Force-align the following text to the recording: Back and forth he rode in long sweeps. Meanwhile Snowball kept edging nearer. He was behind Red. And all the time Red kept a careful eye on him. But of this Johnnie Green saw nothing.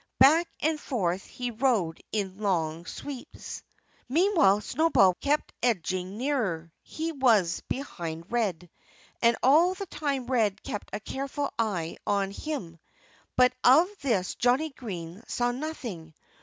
Back 0.17 0.47
and 0.61 0.79
forth 0.79 1.25
he 1.27 1.51
rode 1.51 2.01
in 2.11 2.39
long 2.39 2.87
sweeps. 2.87 3.61
Meanwhile 4.09 4.61
Snowball 4.61 5.13
kept 5.21 5.53
edging 5.61 6.17
nearer. 6.17 6.71
He 6.81 7.11
was 7.11 7.61
behind 7.69 8.31
Red. 8.31 8.71
And 9.21 9.37
all 9.43 9.75
the 9.75 9.85
time 9.85 10.25
Red 10.25 10.63
kept 10.63 10.89
a 10.91 10.99
careful 10.99 11.51
eye 11.59 11.97
on 12.07 12.31
him. 12.31 12.79
But 13.35 13.53
of 13.63 13.87
this 14.01 14.33
Johnnie 14.33 14.71
Green 14.71 15.21
saw 15.27 15.51
nothing. 15.51 16.15